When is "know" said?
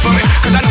0.62-0.69